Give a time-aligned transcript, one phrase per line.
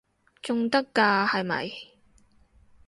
[0.41, 1.71] 仲得㗎係咪？